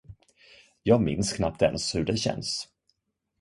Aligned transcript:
Jag 0.83 1.01
minns 1.01 1.33
knappt 1.33 1.61
ens 1.61 1.95
hur 1.95 2.03
det 2.05 2.17
känns. 2.17 2.67